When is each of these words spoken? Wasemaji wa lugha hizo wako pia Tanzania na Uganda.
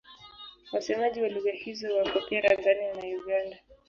Wasemaji 0.71 1.21
wa 1.21 1.29
lugha 1.29 1.51
hizo 1.51 1.95
wako 1.97 2.21
pia 2.29 2.41
Tanzania 2.41 2.93
na 2.93 3.01
Uganda. 3.03 3.57